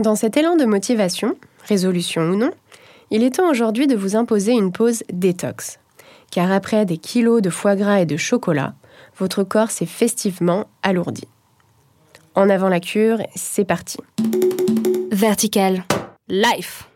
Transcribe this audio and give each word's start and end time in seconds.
Dans 0.00 0.14
cet 0.14 0.38
élan 0.38 0.56
de 0.56 0.64
motivation, 0.64 1.36
résolution 1.68 2.22
ou 2.22 2.34
non, 2.34 2.52
il 3.10 3.22
est 3.22 3.34
temps 3.36 3.50
aujourd'hui 3.50 3.86
de 3.86 3.94
vous 3.94 4.16
imposer 4.16 4.52
une 4.52 4.72
pause 4.72 5.02
détox. 5.12 5.78
Car 6.30 6.50
après 6.50 6.86
des 6.86 6.96
kilos 6.96 7.42
de 7.42 7.50
foie 7.50 7.76
gras 7.76 8.00
et 8.00 8.06
de 8.06 8.16
chocolat, 8.16 8.72
votre 9.18 9.44
corps 9.44 9.70
s'est 9.70 9.84
festivement 9.84 10.68
alourdi. 10.82 11.24
En 12.34 12.48
avant 12.48 12.70
la 12.70 12.80
cure, 12.80 13.18
c'est 13.34 13.66
parti. 13.66 13.98
Vertical. 15.12 15.84
Life. 16.30 16.88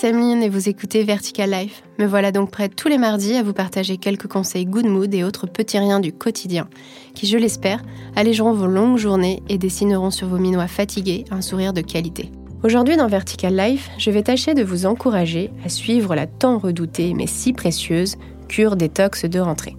C'est 0.00 0.10
et 0.10 0.48
vous 0.48 0.68
écoutez 0.68 1.02
Vertical 1.02 1.50
Life. 1.50 1.82
Me 1.98 2.06
voilà 2.06 2.30
donc 2.30 2.52
prête 2.52 2.76
tous 2.76 2.86
les 2.86 2.98
mardis 2.98 3.34
à 3.34 3.42
vous 3.42 3.52
partager 3.52 3.96
quelques 3.96 4.28
conseils 4.28 4.64
good 4.64 4.86
mood 4.86 5.12
et 5.12 5.24
autres 5.24 5.48
petits 5.48 5.76
riens 5.76 5.98
du 5.98 6.12
quotidien 6.12 6.68
qui, 7.14 7.26
je 7.26 7.36
l'espère, 7.36 7.82
allégeront 8.14 8.52
vos 8.52 8.68
longues 8.68 8.98
journées 8.98 9.42
et 9.48 9.58
dessineront 9.58 10.12
sur 10.12 10.28
vos 10.28 10.38
minois 10.38 10.68
fatigués 10.68 11.24
un 11.32 11.40
sourire 11.40 11.72
de 11.72 11.80
qualité. 11.80 12.30
Aujourd'hui 12.62 12.96
dans 12.96 13.08
Vertical 13.08 13.56
Life, 13.56 13.90
je 13.98 14.12
vais 14.12 14.22
tâcher 14.22 14.54
de 14.54 14.62
vous 14.62 14.86
encourager 14.86 15.50
à 15.64 15.68
suivre 15.68 16.14
la 16.14 16.28
tant 16.28 16.58
redoutée 16.58 17.12
mais 17.12 17.26
si 17.26 17.52
précieuse 17.52 18.18
cure 18.46 18.76
détox 18.76 19.24
de 19.24 19.40
rentrée. 19.40 19.76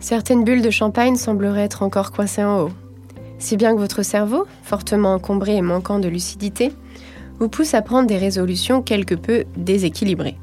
Certaines 0.00 0.44
bulles 0.44 0.62
de 0.62 0.70
champagne 0.70 1.16
sembleraient 1.16 1.64
être 1.64 1.82
encore 1.82 2.12
coincées 2.12 2.44
en 2.44 2.62
haut. 2.62 2.72
Si 3.38 3.58
bien 3.58 3.74
que 3.74 3.80
votre 3.80 4.02
cerveau, 4.02 4.46
fortement 4.62 5.12
encombré 5.12 5.56
et 5.56 5.62
manquant 5.62 5.98
de 5.98 6.08
lucidité, 6.08 6.72
vous 7.38 7.48
pousse 7.48 7.74
à 7.74 7.82
prendre 7.82 8.08
des 8.08 8.18
résolutions 8.18 8.82
quelque 8.82 9.14
peu 9.14 9.44
déséquilibrées. 9.56 10.36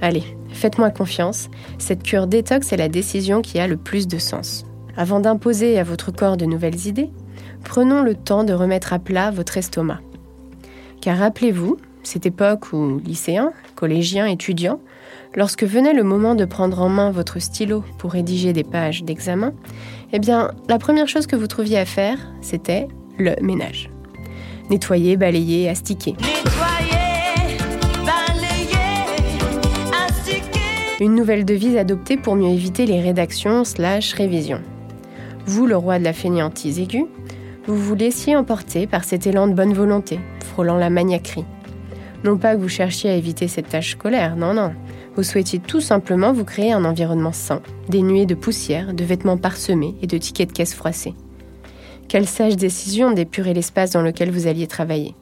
Allez, 0.00 0.24
faites-moi 0.50 0.90
confiance, 0.90 1.48
cette 1.78 2.02
cure 2.02 2.26
détox 2.26 2.72
est 2.72 2.76
la 2.76 2.88
décision 2.88 3.42
qui 3.42 3.58
a 3.58 3.66
le 3.66 3.76
plus 3.76 4.06
de 4.06 4.18
sens. 4.18 4.64
Avant 4.96 5.20
d'imposer 5.20 5.78
à 5.78 5.84
votre 5.84 6.10
corps 6.10 6.36
de 6.36 6.46
nouvelles 6.46 6.86
idées, 6.86 7.10
prenons 7.64 8.02
le 8.02 8.14
temps 8.14 8.44
de 8.44 8.52
remettre 8.52 8.92
à 8.92 8.98
plat 8.98 9.30
votre 9.30 9.58
estomac. 9.58 10.00
Car 11.00 11.18
rappelez-vous, 11.18 11.76
cette 12.02 12.26
époque 12.26 12.72
où 12.72 12.98
lycéens, 13.04 13.52
collégiens, 13.74 14.26
étudiants, 14.26 14.80
lorsque 15.34 15.64
venait 15.64 15.92
le 15.92 16.02
moment 16.02 16.34
de 16.34 16.44
prendre 16.44 16.80
en 16.80 16.88
main 16.88 17.10
votre 17.10 17.38
stylo 17.38 17.84
pour 17.98 18.12
rédiger 18.12 18.52
des 18.52 18.64
pages 18.64 19.04
d'examen, 19.04 19.52
eh 20.12 20.18
bien, 20.18 20.52
la 20.68 20.78
première 20.78 21.08
chose 21.08 21.26
que 21.26 21.36
vous 21.36 21.46
trouviez 21.46 21.78
à 21.78 21.84
faire, 21.84 22.18
c'était 22.40 22.88
le 23.18 23.34
ménage. 23.42 23.90
Nettoyer, 24.70 25.16
balayer, 25.16 25.68
astiquer. 25.68 26.16
Une 30.98 31.14
nouvelle 31.14 31.44
devise 31.44 31.76
adoptée 31.76 32.16
pour 32.16 32.36
mieux 32.36 32.48
éviter 32.48 32.86
les 32.86 33.00
rédactions 33.00 33.64
slash 33.64 34.14
révisions. 34.14 34.62
Vous, 35.46 35.66
le 35.66 35.76
roi 35.76 35.98
de 35.98 36.04
la 36.04 36.12
fainéantise 36.12 36.80
aiguë, 36.80 37.04
vous 37.66 37.76
vous 37.76 37.94
laissiez 37.94 38.34
emporter 38.34 38.86
par 38.86 39.04
cet 39.04 39.26
élan 39.26 39.46
de 39.46 39.52
bonne 39.52 39.74
volonté, 39.74 40.18
frôlant 40.44 40.76
la 40.76 40.88
maniaquerie. 40.88 41.44
Non 42.24 42.38
pas 42.38 42.56
que 42.56 42.60
vous 42.60 42.68
cherchiez 42.68 43.10
à 43.10 43.14
éviter 43.14 43.46
cette 43.46 43.68
tâche 43.68 43.92
scolaire, 43.92 44.36
non, 44.36 44.54
non. 44.54 44.72
Vous 45.16 45.22
souhaitiez 45.22 45.58
tout 45.58 45.80
simplement 45.80 46.32
vous 46.32 46.44
créer 46.44 46.72
un 46.72 46.84
environnement 46.84 47.32
sain, 47.32 47.60
dénué 47.88 48.26
de 48.26 48.34
poussière, 48.34 48.94
de 48.94 49.04
vêtements 49.04 49.36
parsemés 49.36 49.94
et 50.02 50.06
de 50.06 50.18
tickets 50.18 50.48
de 50.48 50.54
caisse 50.54 50.74
froissés. 50.74 51.14
Quelle 52.08 52.26
sage 52.26 52.56
décision 52.56 53.10
d'épurer 53.10 53.52
l'espace 53.52 53.90
dans 53.90 54.02
lequel 54.02 54.30
vous 54.30 54.46
alliez 54.46 54.66
travailler. 54.66 55.14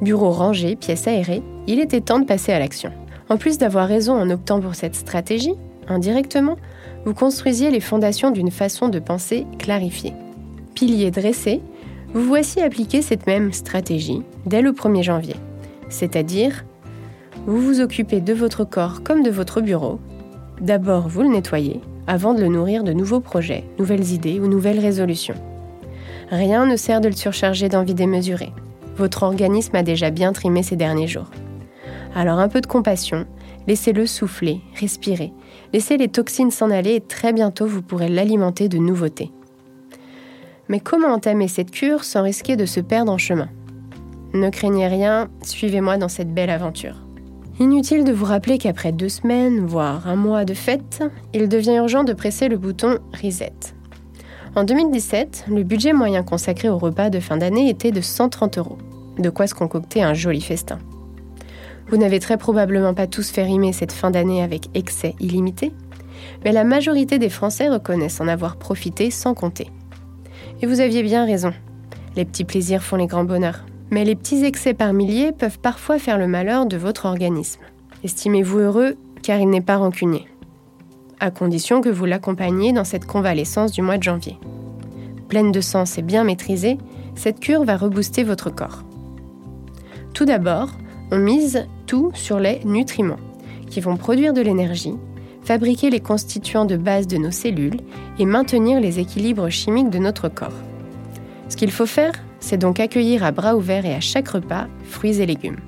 Bureau 0.00 0.30
rangé, 0.30 0.76
pièces 0.76 1.08
aérées, 1.08 1.42
il 1.66 1.80
était 1.80 2.00
temps 2.00 2.20
de 2.20 2.26
passer 2.26 2.52
à 2.52 2.58
l'action. 2.58 2.92
En 3.28 3.36
plus 3.36 3.58
d'avoir 3.58 3.88
raison 3.88 4.14
en 4.14 4.30
optant 4.30 4.60
pour 4.60 4.74
cette 4.74 4.94
stratégie, 4.94 5.54
indirectement, 5.88 6.56
vous 7.04 7.14
construisiez 7.14 7.70
les 7.70 7.80
fondations 7.80 8.30
d'une 8.30 8.50
façon 8.50 8.88
de 8.88 8.98
penser 8.98 9.46
clarifiée. 9.58 10.14
Pilier 10.74 11.10
dressé, 11.10 11.60
vous 12.12 12.22
voici 12.22 12.60
appliquer 12.60 13.02
cette 13.02 13.26
même 13.26 13.52
stratégie 13.52 14.22
dès 14.46 14.62
le 14.62 14.72
1er 14.72 15.02
janvier. 15.02 15.36
C'est-à-dire, 15.88 16.64
vous 17.46 17.60
vous 17.60 17.80
occupez 17.80 18.20
de 18.20 18.32
votre 18.32 18.64
corps 18.64 19.02
comme 19.02 19.22
de 19.22 19.30
votre 19.30 19.60
bureau. 19.60 19.98
D'abord, 20.60 21.08
vous 21.08 21.22
le 21.22 21.28
nettoyez 21.28 21.80
avant 22.06 22.34
de 22.34 22.40
le 22.40 22.48
nourrir 22.48 22.84
de 22.84 22.92
nouveaux 22.92 23.20
projets, 23.20 23.64
nouvelles 23.78 24.12
idées 24.12 24.38
ou 24.38 24.46
nouvelles 24.46 24.78
résolutions. 24.78 25.34
Rien 26.30 26.66
ne 26.66 26.76
sert 26.76 27.00
de 27.00 27.08
le 27.08 27.14
surcharger 27.14 27.68
d'envie 27.68 27.94
démesurée. 27.94 28.52
Votre 28.96 29.22
organisme 29.24 29.76
a 29.76 29.82
déjà 29.82 30.10
bien 30.10 30.32
trimé 30.32 30.62
ces 30.62 30.76
derniers 30.76 31.08
jours. 31.08 31.30
Alors 32.14 32.38
un 32.38 32.48
peu 32.48 32.60
de 32.60 32.66
compassion, 32.66 33.26
laissez-le 33.66 34.06
souffler, 34.06 34.60
respirer, 34.78 35.32
laissez 35.72 35.96
les 35.96 36.08
toxines 36.08 36.50
s'en 36.50 36.70
aller 36.70 36.94
et 36.94 37.00
très 37.00 37.32
bientôt 37.32 37.66
vous 37.66 37.82
pourrez 37.82 38.08
l'alimenter 38.08 38.68
de 38.68 38.78
nouveautés. 38.78 39.32
Mais 40.68 40.80
comment 40.80 41.08
entamer 41.08 41.48
cette 41.48 41.70
cure 41.70 42.04
sans 42.04 42.22
risquer 42.22 42.56
de 42.56 42.66
se 42.66 42.80
perdre 42.80 43.12
en 43.12 43.18
chemin? 43.18 43.48
Ne 44.32 44.48
craignez 44.48 44.88
rien, 44.88 45.28
suivez-moi 45.42 45.96
dans 45.96 46.08
cette 46.08 46.32
belle 46.32 46.50
aventure. 46.50 46.96
Inutile 47.60 48.04
de 48.04 48.12
vous 48.12 48.24
rappeler 48.24 48.58
qu'après 48.58 48.90
deux 48.90 49.08
semaines, 49.08 49.64
voire 49.64 50.08
un 50.08 50.16
mois 50.16 50.44
de 50.44 50.54
fête, 50.54 51.04
il 51.32 51.48
devient 51.48 51.76
urgent 51.76 52.02
de 52.02 52.12
presser 52.12 52.48
le 52.48 52.56
bouton 52.56 52.98
Reset. 53.22 53.73
En 54.56 54.62
2017, 54.62 55.46
le 55.48 55.64
budget 55.64 55.92
moyen 55.92 56.22
consacré 56.22 56.68
au 56.68 56.78
repas 56.78 57.10
de 57.10 57.18
fin 57.18 57.36
d'année 57.36 57.68
était 57.68 57.90
de 57.90 58.00
130 58.00 58.58
euros. 58.58 58.78
De 59.18 59.28
quoi 59.28 59.48
se 59.48 59.54
concocter 59.54 60.00
un 60.00 60.14
joli 60.14 60.40
festin. 60.40 60.78
Vous 61.88 61.96
n'avez 61.96 62.20
très 62.20 62.36
probablement 62.36 62.94
pas 62.94 63.08
tous 63.08 63.30
fait 63.30 63.42
rimer 63.42 63.72
cette 63.72 63.90
fin 63.90 64.12
d'année 64.12 64.44
avec 64.44 64.68
excès 64.74 65.16
illimité, 65.18 65.72
mais 66.44 66.52
la 66.52 66.62
majorité 66.62 67.18
des 67.18 67.30
Français 67.30 67.68
reconnaissent 67.68 68.20
en 68.20 68.28
avoir 68.28 68.56
profité 68.56 69.10
sans 69.10 69.34
compter. 69.34 69.70
Et 70.62 70.66
vous 70.66 70.78
aviez 70.78 71.02
bien 71.02 71.26
raison. 71.26 71.52
Les 72.14 72.24
petits 72.24 72.44
plaisirs 72.44 72.84
font 72.84 72.96
les 72.96 73.08
grands 73.08 73.24
bonheurs. 73.24 73.64
Mais 73.90 74.04
les 74.04 74.14
petits 74.14 74.44
excès 74.44 74.72
par 74.72 74.92
milliers 74.92 75.32
peuvent 75.32 75.58
parfois 75.58 75.98
faire 75.98 76.16
le 76.16 76.28
malheur 76.28 76.66
de 76.66 76.76
votre 76.76 77.06
organisme. 77.06 77.60
Estimez-vous 78.04 78.58
heureux 78.58 78.96
car 79.22 79.40
il 79.40 79.50
n'est 79.50 79.60
pas 79.60 79.78
rancunier 79.78 80.26
à 81.24 81.30
condition 81.30 81.80
que 81.80 81.88
vous 81.88 82.04
l'accompagniez 82.04 82.72
dans 82.72 82.84
cette 82.84 83.06
convalescence 83.06 83.72
du 83.72 83.80
mois 83.80 83.96
de 83.96 84.02
janvier. 84.02 84.38
Pleine 85.28 85.52
de 85.52 85.62
sens 85.62 85.96
et 85.96 86.02
bien 86.02 86.22
maîtrisée, 86.22 86.76
cette 87.14 87.40
cure 87.40 87.64
va 87.64 87.78
rebooster 87.78 88.24
votre 88.24 88.50
corps. 88.50 88.84
Tout 90.12 90.26
d'abord, 90.26 90.68
on 91.10 91.18
mise 91.18 91.66
tout 91.86 92.10
sur 92.14 92.38
les 92.38 92.60
nutriments, 92.64 93.20
qui 93.70 93.80
vont 93.80 93.96
produire 93.96 94.34
de 94.34 94.42
l'énergie, 94.42 94.96
fabriquer 95.42 95.88
les 95.88 96.00
constituants 96.00 96.66
de 96.66 96.76
base 96.76 97.06
de 97.06 97.16
nos 97.16 97.30
cellules 97.30 97.80
et 98.18 98.26
maintenir 98.26 98.78
les 98.78 98.98
équilibres 98.98 99.48
chimiques 99.48 99.90
de 99.90 99.98
notre 99.98 100.28
corps. 100.28 100.60
Ce 101.48 101.56
qu'il 101.56 101.70
faut 101.70 101.86
faire, 101.86 102.12
c'est 102.38 102.58
donc 102.58 102.80
accueillir 102.80 103.24
à 103.24 103.32
bras 103.32 103.56
ouverts 103.56 103.86
et 103.86 103.94
à 103.94 104.00
chaque 104.00 104.28
repas 104.28 104.66
fruits 104.84 105.20
et 105.22 105.26
légumes. 105.26 105.60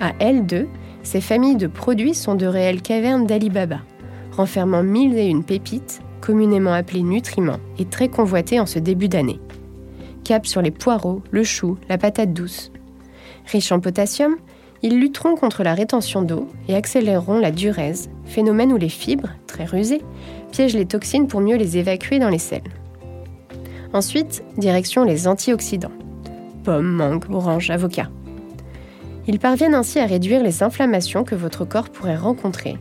À 0.00 0.10
L2, 0.14 0.66
ces 1.04 1.20
familles 1.20 1.56
de 1.56 1.68
produits 1.68 2.14
sont 2.14 2.34
de 2.34 2.46
réelles 2.46 2.82
cavernes 2.82 3.26
d'Alibaba 3.26 3.78
renfermant 4.32 4.82
mille 4.82 5.16
et 5.16 5.26
une 5.26 5.44
pépites, 5.44 6.00
communément 6.20 6.72
appelées 6.72 7.02
nutriments 7.02 7.60
et 7.78 7.84
très 7.84 8.08
convoitées 8.08 8.60
en 8.60 8.66
ce 8.66 8.78
début 8.78 9.08
d'année. 9.08 9.40
Cap 10.24 10.46
sur 10.46 10.62
les 10.62 10.70
poireaux, 10.70 11.22
le 11.30 11.42
chou, 11.42 11.76
la 11.88 11.98
patate 11.98 12.32
douce. 12.32 12.72
Riches 13.46 13.72
en 13.72 13.80
potassium, 13.80 14.36
ils 14.82 14.98
lutteront 14.98 15.36
contre 15.36 15.62
la 15.62 15.74
rétention 15.74 16.22
d'eau 16.22 16.48
et 16.68 16.74
accéléreront 16.74 17.38
la 17.38 17.50
durèse, 17.50 18.10
phénomène 18.24 18.72
où 18.72 18.76
les 18.76 18.88
fibres, 18.88 19.30
très 19.46 19.64
rusées, 19.64 20.02
piègent 20.50 20.76
les 20.76 20.86
toxines 20.86 21.28
pour 21.28 21.40
mieux 21.40 21.56
les 21.56 21.76
évacuer 21.76 22.18
dans 22.18 22.28
les 22.28 22.38
selles. 22.38 22.62
Ensuite, 23.92 24.42
direction 24.56 25.04
les 25.04 25.28
antioxydants. 25.28 25.92
Pommes, 26.64 26.90
mangue, 26.90 27.24
orange, 27.30 27.70
avocat. 27.70 28.10
Ils 29.26 29.38
parviennent 29.38 29.74
ainsi 29.74 29.98
à 29.98 30.06
réduire 30.06 30.42
les 30.42 30.62
inflammations 30.62 31.24
que 31.24 31.34
votre 31.34 31.64
corps 31.64 31.90
pourrait 31.90 32.16
rencontrer 32.16 32.76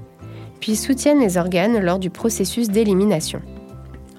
puis 0.61 0.75
soutiennent 0.75 1.19
les 1.19 1.37
organes 1.37 1.79
lors 1.79 1.99
du 1.99 2.09
processus 2.09 2.69
d'élimination. 2.69 3.41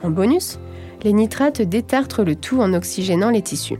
En 0.03 0.11
bonus, 0.11 0.59
les 1.03 1.13
nitrates 1.13 1.63
détartrent 1.63 2.25
le 2.25 2.37
tout 2.37 2.61
en 2.61 2.75
oxygénant 2.75 3.31
les 3.31 3.43
tissus. 3.43 3.79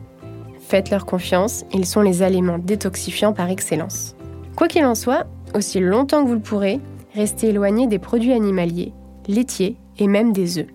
Faites-leur 0.61 1.05
confiance, 1.05 1.65
ils 1.75 1.85
sont 1.85 2.01
les 2.01 2.23
aliments 2.23 2.59
détoxifiants 2.59 3.35
par 3.35 3.51
excellence. 3.51 4.17
Quoi 4.57 4.69
qu'il 4.69 4.85
en 4.85 4.95
soit, 4.95 5.27
aussi 5.55 5.81
longtemps 5.81 6.23
que 6.23 6.29
vous 6.29 6.35
le 6.35 6.41
pourrez, 6.41 6.81
restez 7.15 7.49
éloigné 7.49 7.87
des 7.87 7.99
produits 7.99 8.33
animaliers, 8.33 8.93
laitiers 9.29 9.77
et 9.99 10.07
même 10.07 10.33
des 10.33 10.59
œufs. 10.59 10.69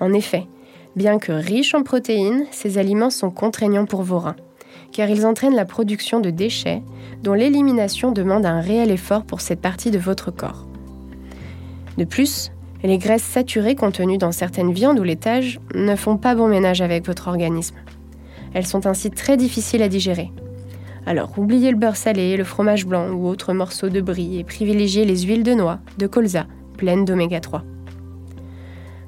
En 0.00 0.12
effet, 0.12 0.46
bien 0.96 1.18
que 1.18 1.32
riches 1.32 1.74
en 1.74 1.82
protéines, 1.82 2.44
ces 2.50 2.78
aliments 2.78 3.10
sont 3.10 3.30
contraignants 3.30 3.86
pour 3.86 4.02
vos 4.02 4.18
reins, 4.18 4.36
car 4.92 5.08
ils 5.08 5.24
entraînent 5.24 5.54
la 5.54 5.64
production 5.64 6.20
de 6.20 6.30
déchets 6.30 6.82
dont 7.22 7.34
l'élimination 7.34 8.12
demande 8.12 8.44
un 8.44 8.60
réel 8.60 8.90
effort 8.90 9.24
pour 9.24 9.40
cette 9.40 9.60
partie 9.60 9.90
de 9.90 9.98
votre 9.98 10.30
corps. 10.30 10.66
De 11.96 12.04
plus, 12.04 12.52
les 12.82 12.98
graisses 12.98 13.22
saturées 13.22 13.74
contenues 13.74 14.18
dans 14.18 14.32
certaines 14.32 14.72
viandes 14.72 14.98
ou 14.98 15.02
laitages 15.02 15.60
ne 15.74 15.96
font 15.96 16.16
pas 16.16 16.34
bon 16.34 16.48
ménage 16.48 16.82
avec 16.82 17.06
votre 17.06 17.28
organisme. 17.28 17.76
Elles 18.54 18.66
sont 18.66 18.86
ainsi 18.86 19.10
très 19.10 19.36
difficiles 19.36 19.82
à 19.82 19.88
digérer. 19.88 20.30
Alors 21.06 21.38
oubliez 21.38 21.70
le 21.70 21.76
beurre 21.76 21.96
salé, 21.96 22.36
le 22.36 22.44
fromage 22.44 22.86
blanc 22.86 23.10
ou 23.10 23.26
autres 23.26 23.52
morceaux 23.52 23.88
de 23.88 24.00
brie 24.00 24.38
et 24.38 24.44
privilégiez 24.44 25.04
les 25.04 25.22
huiles 25.22 25.44
de 25.44 25.54
noix, 25.54 25.78
de 25.98 26.06
colza, 26.06 26.46
pleines 26.76 27.04
d'oméga 27.04 27.40
3. 27.40 27.62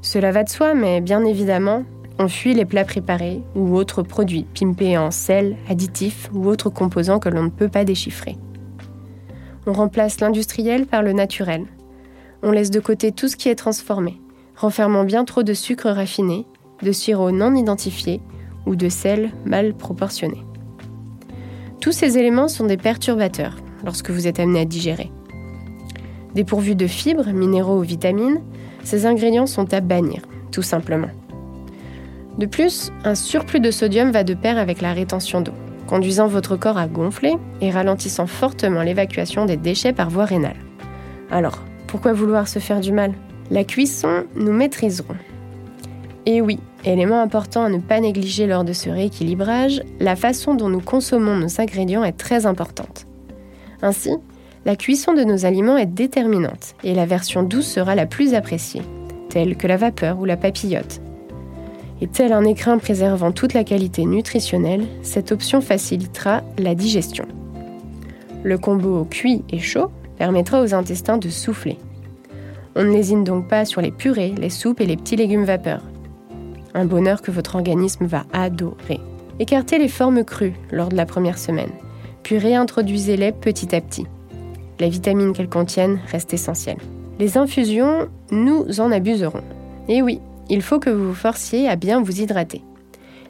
Cela 0.00 0.30
va 0.30 0.44
de 0.44 0.48
soi, 0.48 0.74
mais 0.74 1.00
bien 1.00 1.24
évidemment, 1.24 1.82
on 2.18 2.28
fuit 2.28 2.54
les 2.54 2.64
plats 2.64 2.84
préparés 2.84 3.42
ou 3.54 3.76
autres 3.76 4.02
produits 4.02 4.46
pimpés 4.58 4.96
en 4.96 5.10
sel, 5.10 5.56
additifs 5.68 6.30
ou 6.32 6.46
autres 6.46 6.70
composants 6.70 7.18
que 7.18 7.28
l'on 7.28 7.44
ne 7.44 7.48
peut 7.48 7.68
pas 7.68 7.84
déchiffrer. 7.84 8.36
On 9.66 9.72
remplace 9.72 10.20
l'industriel 10.20 10.86
par 10.86 11.02
le 11.02 11.12
naturel. 11.12 11.66
On 12.42 12.50
laisse 12.52 12.70
de 12.70 12.80
côté 12.80 13.12
tout 13.12 13.28
ce 13.28 13.36
qui 13.36 13.48
est 13.48 13.56
transformé, 13.56 14.20
renfermant 14.56 15.04
bien 15.04 15.24
trop 15.24 15.42
de 15.42 15.54
sucre 15.54 15.90
raffiné, 15.90 16.46
de 16.82 16.92
sirop 16.92 17.30
non 17.30 17.54
identifié 17.54 18.20
ou 18.66 18.76
de 18.76 18.88
sel 18.88 19.32
mal 19.44 19.74
proportionné. 19.74 20.44
Tous 21.80 21.92
ces 21.92 22.18
éléments 22.18 22.48
sont 22.48 22.66
des 22.66 22.76
perturbateurs 22.76 23.56
lorsque 23.84 24.10
vous 24.10 24.26
êtes 24.26 24.40
amené 24.40 24.60
à 24.60 24.64
digérer. 24.64 25.10
Dépourvus 26.34 26.74
de 26.74 26.86
fibres, 26.86 27.28
minéraux 27.28 27.78
ou 27.78 27.82
vitamines, 27.82 28.40
ces 28.84 29.06
ingrédients 29.06 29.46
sont 29.46 29.72
à 29.72 29.80
bannir, 29.80 30.22
tout 30.52 30.62
simplement. 30.62 31.10
De 32.38 32.46
plus, 32.46 32.92
un 33.04 33.14
surplus 33.16 33.60
de 33.60 33.70
sodium 33.70 34.12
va 34.12 34.22
de 34.22 34.34
pair 34.34 34.58
avec 34.58 34.80
la 34.80 34.92
rétention 34.92 35.40
d'eau, 35.40 35.54
conduisant 35.88 36.28
votre 36.28 36.56
corps 36.56 36.78
à 36.78 36.86
gonfler 36.86 37.34
et 37.60 37.70
ralentissant 37.70 38.26
fortement 38.26 38.82
l'évacuation 38.82 39.44
des 39.44 39.56
déchets 39.56 39.92
par 39.92 40.10
voie 40.10 40.24
rénale. 40.24 40.56
Alors, 41.30 41.58
pourquoi 41.88 42.12
vouloir 42.12 42.46
se 42.46 42.58
faire 42.60 42.80
du 42.80 42.92
mal? 42.92 43.14
La 43.50 43.64
cuisson, 43.64 44.24
nous 44.36 44.52
maîtriserons. 44.52 45.16
Et 46.26 46.42
oui, 46.42 46.60
élément 46.84 47.20
important 47.20 47.64
à 47.64 47.70
ne 47.70 47.78
pas 47.78 47.98
négliger 47.98 48.46
lors 48.46 48.62
de 48.62 48.74
ce 48.74 48.90
rééquilibrage, 48.90 49.82
la 49.98 50.14
façon 50.14 50.54
dont 50.54 50.68
nous 50.68 50.82
consommons 50.82 51.36
nos 51.36 51.60
ingrédients 51.60 52.04
est 52.04 52.12
très 52.12 52.44
importante. 52.44 53.06
Ainsi, 53.80 54.10
la 54.66 54.76
cuisson 54.76 55.14
de 55.14 55.24
nos 55.24 55.46
aliments 55.46 55.78
est 55.78 55.86
déterminante 55.86 56.74
et 56.84 56.94
la 56.94 57.06
version 57.06 57.42
douce 57.42 57.66
sera 57.66 57.94
la 57.94 58.04
plus 58.04 58.34
appréciée, 58.34 58.82
telle 59.30 59.56
que 59.56 59.66
la 59.66 59.78
vapeur 59.78 60.18
ou 60.18 60.26
la 60.26 60.36
papillote. 60.36 61.00
Et 62.02 62.06
tel 62.06 62.32
un 62.32 62.44
écrin 62.44 62.76
préservant 62.76 63.32
toute 63.32 63.54
la 63.54 63.64
qualité 63.64 64.04
nutritionnelle, 64.04 64.86
cette 65.02 65.32
option 65.32 65.62
facilitera 65.62 66.42
la 66.58 66.74
digestion. 66.74 67.24
Le 68.44 68.58
combo 68.58 69.04
cuit 69.04 69.42
et 69.48 69.58
chaud 69.58 69.90
permettra 70.18 70.60
aux 70.60 70.74
intestins 70.74 71.18
de 71.18 71.28
souffler. 71.28 71.78
On 72.76 72.84
ne 72.84 72.92
lésine 72.92 73.24
donc 73.24 73.48
pas 73.48 73.64
sur 73.64 73.80
les 73.80 73.90
purées, 73.90 74.34
les 74.36 74.50
soupes 74.50 74.80
et 74.80 74.86
les 74.86 74.96
petits 74.96 75.16
légumes 75.16 75.44
vapeur, 75.44 75.82
un 76.74 76.84
bonheur 76.84 77.22
que 77.22 77.30
votre 77.30 77.56
organisme 77.56 78.06
va 78.06 78.24
adorer. 78.32 79.00
Écartez 79.38 79.78
les 79.78 79.88
formes 79.88 80.24
crues 80.24 80.54
lors 80.70 80.88
de 80.88 80.96
la 80.96 81.06
première 81.06 81.38
semaine, 81.38 81.72
puis 82.22 82.38
réintroduisez-les 82.38 83.32
petit 83.32 83.74
à 83.74 83.80
petit. 83.80 84.06
La 84.80 84.88
vitamine 84.88 85.32
qu'elles 85.32 85.48
contiennent 85.48 86.00
reste 86.10 86.34
essentielle. 86.34 86.78
Les 87.18 87.36
infusions, 87.36 88.08
nous 88.30 88.80
en 88.80 88.92
abuserons. 88.92 89.42
Et 89.88 90.02
oui, 90.02 90.20
il 90.48 90.62
faut 90.62 90.78
que 90.78 90.90
vous 90.90 91.08
vous 91.08 91.14
forciez 91.14 91.68
à 91.68 91.76
bien 91.76 92.00
vous 92.00 92.20
hydrater. 92.20 92.62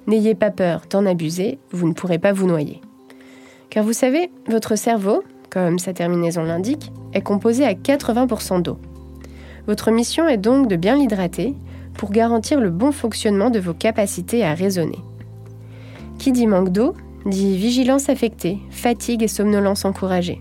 N'ayez 0.07 0.35
pas 0.35 0.51
peur 0.51 0.83
d'en 0.91 1.07
abuser, 1.07 1.59
vous 1.71 1.89
ne 1.89 1.95
pourrez 1.95 2.19
pas 2.19 2.33
vous 2.33 2.47
noyer. 2.47 2.81
Car 3.71 3.85
vous 3.85 3.93
savez, 3.93 4.31
votre 4.47 4.77
cerveau, 4.77 5.23
comme 5.51 5.79
sa 5.79 5.93
terminaison 5.93 6.43
l'indique, 6.43 6.93
est 7.13 7.21
composé 7.21 7.65
à 7.65 7.73
80% 7.73 8.63
d'eau. 8.63 8.79
Votre 9.67 9.91
mission 9.91 10.29
est 10.29 10.39
donc 10.39 10.69
de 10.69 10.77
bien 10.77 10.97
l'hydrater 10.97 11.55
pour 11.95 12.11
garantir 12.11 12.61
le 12.61 12.71
bon 12.71 12.93
fonctionnement 12.93 13.51
de 13.51 13.59
vos 13.59 13.75
capacités 13.75 14.45
à 14.45 14.55
raisonner. 14.55 14.99
Qui 16.19 16.33
dit 16.33 16.47
manque 16.47 16.71
d'eau 16.71 16.95
dit 17.27 17.57
vigilance 17.57 18.09
affectée, 18.09 18.59
fatigue 18.71 19.23
et 19.23 19.29
somnolence 19.29 19.85
encouragée. 19.85 20.41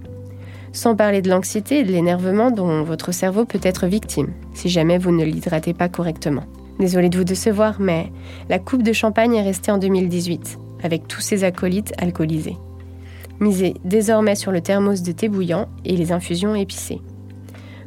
Sans 0.71 0.95
parler 0.95 1.21
de 1.21 1.29
l'anxiété 1.29 1.79
et 1.79 1.83
de 1.83 1.91
l'énervement 1.91 2.51
dont 2.51 2.83
votre 2.83 3.11
cerveau 3.11 3.45
peut 3.45 3.59
être 3.63 3.87
victime 3.87 4.33
si 4.53 4.69
jamais 4.69 4.97
vous 4.97 5.11
ne 5.11 5.25
l'hydratez 5.25 5.73
pas 5.73 5.89
correctement. 5.89 6.43
Désolé 6.79 7.09
de 7.09 7.17
vous 7.17 7.23
décevoir, 7.23 7.77
mais 7.79 8.11
la 8.49 8.59
coupe 8.59 8.83
de 8.83 8.93
champagne 8.93 9.35
est 9.35 9.41
restée 9.41 9.71
en 9.71 9.79
2018, 9.79 10.59
avec 10.83 11.07
tous 11.07 11.21
ses 11.21 11.43
acolytes 11.43 11.93
alcoolisés. 11.97 12.57
Misez 13.39 13.75
désormais 13.83 14.35
sur 14.35 14.51
le 14.51 14.61
thermos 14.61 15.03
de 15.03 15.11
thé 15.11 15.29
bouillant 15.29 15.67
et 15.85 15.95
les 15.95 16.11
infusions 16.11 16.55
épicées. 16.55 17.01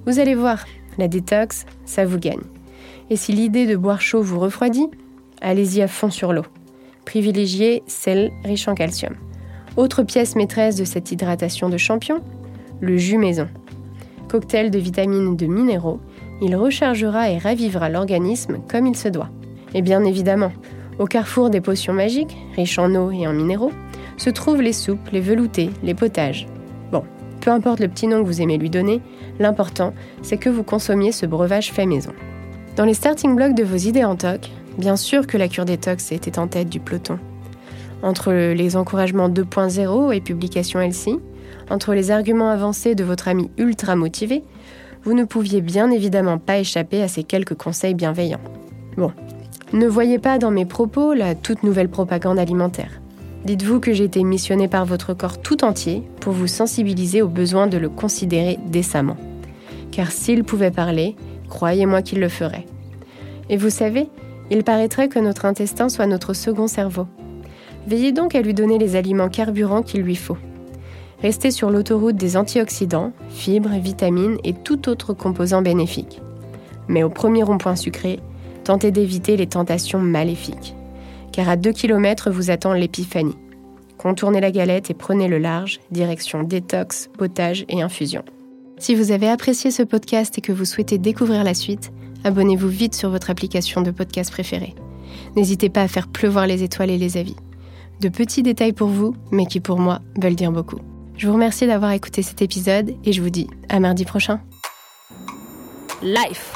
Vous 0.07 0.19
allez 0.19 0.35
voir, 0.35 0.65
la 0.99 1.09
détox, 1.09 1.67
ça 1.85 2.05
vous 2.05 2.19
gagne. 2.19 2.43
Et 3.11 3.17
si 3.17 3.33
l'idée 3.33 3.67
de 3.67 3.77
boire 3.77 4.01
chaud 4.01 4.23
vous 4.23 4.39
refroidit, 4.39 4.89
allez-y 5.41 5.83
à 5.83 5.89
fond 5.89 6.11
sur 6.11 6.33
l'eau. 6.33 6.45
Privilégiez 7.05 7.83
celle 7.87 8.31
riche 8.45 8.69
en 8.69 8.75
calcium. 8.75 9.15
Autre 9.77 10.03
pièce 10.03 10.37
maîtresse 10.37 10.77
de 10.77 10.85
cette 10.85 11.11
hydratation 11.11 11.69
de 11.69 11.77
champion, 11.77 12.21
le 12.81 12.97
jus 12.97 13.19
maison. 13.19 13.49
Cocktail 14.29 14.71
de 14.71 14.79
vitamines 14.79 15.33
et 15.33 15.37
de 15.37 15.47
minéraux, 15.47 16.01
il 16.41 16.55
rechargera 16.55 17.31
et 17.31 17.39
ravivera 17.39 17.89
l'organisme 17.89 18.59
comme 18.69 18.87
il 18.87 18.97
se 18.97 19.09
doit. 19.09 19.31
Et 19.75 19.83
bien 19.83 20.05
évidemment, 20.05 20.53
au 20.99 21.07
carrefour 21.07 21.51
des 21.51 21.61
potions 21.61 21.93
magiques, 21.93 22.37
riches 22.55 22.79
en 22.79 22.95
eau 22.95 23.11
et 23.11 23.27
en 23.27 23.33
minéraux, 23.33 23.73
se 24.21 24.29
trouvent 24.29 24.61
les 24.61 24.75
soupes, 24.75 25.09
les 25.13 25.23
veloutés, 25.23 25.71
les 25.83 25.95
potages. 25.95 26.47
Bon, 26.93 27.05
peu 27.41 27.51
importe 27.51 27.81
le 27.81 27.89
petit 27.89 28.07
nom 28.07 28.21
que 28.23 28.27
vous 28.27 28.43
aimez 28.43 28.59
lui 28.59 28.69
donner, 28.69 29.01
l'important, 29.39 29.95
c'est 30.21 30.37
que 30.37 30.51
vous 30.51 30.63
consommiez 30.63 31.11
ce 31.11 31.25
breuvage 31.25 31.73
fait 31.73 31.87
maison. 31.87 32.13
Dans 32.77 32.85
les 32.85 32.93
starting 32.93 33.35
blocks 33.35 33.55
de 33.55 33.65
vos 33.65 33.77
idées 33.77 34.05
en 34.05 34.17
toc, 34.17 34.51
bien 34.77 34.97
sûr 34.97 35.27
que 35.27 35.39
la 35.39 35.49
cure 35.49 35.65
détox 35.65 36.13
était 36.13 36.39
en 36.39 36.49
tête 36.49 36.69
du 36.69 36.81
peloton. 36.81 37.19
Entre 38.03 38.33
les 38.33 38.77
encouragements 38.77 39.31
2.0 39.31 40.15
et 40.15 40.21
publications 40.21 40.81
LC, 40.81 41.19
entre 41.71 41.95
les 41.95 42.11
arguments 42.11 42.51
avancés 42.51 42.95
de 42.95 43.05
votre 43.05 43.27
ami 43.27 43.51
ultra 43.57 43.97
motivé, 43.97 44.45
vous 45.03 45.15
ne 45.15 45.25
pouviez 45.25 45.63
bien 45.63 45.91
évidemment 45.91 46.37
pas 46.37 46.59
échapper 46.59 47.03
à 47.03 47.09
ces 47.09 47.25
quelques 47.25 47.55
conseils 47.55 47.95
bienveillants. 47.95 48.41
Bon, 48.99 49.13
ne 49.73 49.87
voyez 49.87 50.19
pas 50.19 50.37
dans 50.37 50.51
mes 50.51 50.67
propos 50.67 51.15
la 51.15 51.35
toute 51.35 51.63
nouvelle 51.63 51.89
propagande 51.89 52.39
alimentaire. 52.39 53.01
Dites-vous 53.45 53.81
que 53.81 53.93
j'ai 53.93 54.05
été 54.05 54.23
missionné 54.23 54.69
par 54.69 54.85
votre 54.85 55.15
corps 55.15 55.41
tout 55.41 55.65
entier 55.65 56.03
pour 56.21 56.33
vous 56.33 56.47
sensibiliser 56.47 57.23
au 57.23 57.29
besoin 57.29 57.67
de 57.67 57.79
le 57.79 57.89
considérer 57.89 58.59
décemment. 58.67 59.17
Car 59.91 60.13
s'il 60.13 60.45
pouvait 60.45 60.71
parler, 60.71 61.17
Croyez-moi 61.51 62.01
qu'il 62.01 62.21
le 62.21 62.29
ferait. 62.29 62.65
Et 63.51 63.59
vous 63.59 63.69
savez, 63.69 64.09
il 64.51 64.65
paraîtrait 64.65 65.09
que 65.09 65.19
notre 65.19 65.45
intestin 65.45 65.89
soit 65.89 66.07
notre 66.07 66.33
second 66.33 66.69
cerveau. 66.69 67.07
Veillez 67.87 68.13
donc 68.13 68.35
à 68.35 68.41
lui 68.41 68.55
donner 68.55 68.79
les 68.79 68.97
aliments 68.97 69.29
carburants 69.29 69.83
qu'il 69.83 70.03
lui 70.03 70.17
faut. 70.17 70.39
Restez 71.21 71.51
sur 71.51 71.71
l'autoroute 71.71 72.17
des 72.17 72.37
antioxydants, 72.37 73.13
fibres, 73.29 73.79
vitamines 73.79 74.39
et 74.45 74.55
tout 74.55 74.89
autre 74.89 75.13
composant 75.13 75.61
bénéfique. 75.61 76.23
Mais 76.89 77.03
au 77.03 77.11
premier 77.11 77.43
rond-point 77.43 77.77
sucré, 77.77 78.21
tentez 78.65 78.91
d'éviter 78.91 79.37
les 79.37 79.47
tentations 79.47 79.99
maléfiques. 79.99 80.75
Car 81.33 81.49
à 81.49 81.57
2 81.57 81.73
km 81.73 82.31
vous 82.31 82.51
attend 82.51 82.73
l'épiphanie. 82.73 83.37
Contournez 83.99 84.41
la 84.41 84.51
galette 84.51 84.91
et 84.91 84.95
prenez 84.95 85.29
le 85.29 85.39
large, 85.39 85.81
direction 85.91 86.43
détox, 86.43 87.11
potage 87.19 87.65
et 87.69 87.83
infusion. 87.83 88.25
Si 88.79 88.95
vous 88.95 89.13
avez 89.13 89.29
apprécié 89.29 89.71
ce 89.71 89.83
podcast 89.83 90.39
et 90.39 90.41
que 90.41 90.53
vous 90.53 90.65
souhaitez 90.65 90.97
découvrir 90.97 91.45
la 91.45 91.53
suite, 91.53 91.93
abonnez-vous 92.25 92.69
vite 92.69 92.95
sur 92.95 93.11
votre 93.11 93.29
application 93.29 93.83
de 93.83 93.91
podcast 93.91 94.31
préférée. 94.31 94.75
N'hésitez 95.37 95.69
pas 95.69 95.83
à 95.83 95.89
faire 95.89 96.09
pleuvoir 96.09 96.47
les 96.47 96.63
étoiles 96.63 96.91
et 96.91 96.99
les 96.99 97.17
avis. 97.19 97.37
De 98.01 98.09
petits 98.09 98.43
détails 98.43 98.73
pour 98.73 98.89
vous, 98.89 99.15
mais 99.31 99.45
qui 99.45 99.61
pour 99.61 99.79
moi 99.79 100.01
veulent 100.19 100.35
dire 100.35 100.53
beaucoup. 100.53 100.79
Je 101.19 101.27
vous 101.27 101.35
remercie 101.35 101.67
d'avoir 101.67 101.93
écouté 101.93 102.23
cet 102.23 102.41
épisode 102.41 102.95
et 103.05 103.13
je 103.13 103.21
vous 103.21 103.29
dis 103.29 103.49
à 103.69 103.79
mardi 103.79 104.07
prochain. 104.07 104.41
Life. 106.03 106.55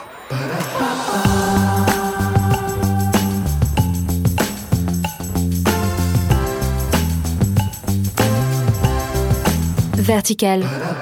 Vertical. 10.04 10.93